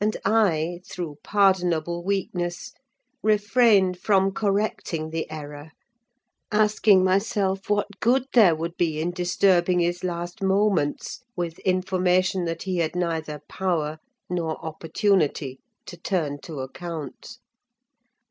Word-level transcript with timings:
And 0.00 0.16
I, 0.24 0.80
through 0.90 1.18
pardonable 1.22 2.02
weakness, 2.02 2.72
refrained 3.22 3.98
from 3.98 4.32
correcting 4.32 5.10
the 5.10 5.30
error; 5.30 5.72
asking 6.50 7.04
myself 7.04 7.68
what 7.68 8.00
good 8.00 8.24
there 8.32 8.56
would 8.56 8.78
be 8.78 8.98
in 8.98 9.10
disturbing 9.10 9.80
his 9.80 10.02
last 10.02 10.42
moments 10.42 11.20
with 11.36 11.58
information 11.58 12.46
that 12.46 12.62
he 12.62 12.78
had 12.78 12.96
neither 12.96 13.42
power 13.46 13.98
nor 14.30 14.56
opportunity 14.64 15.60
to 15.84 15.98
turn 15.98 16.40
to 16.44 16.60
account. 16.60 17.36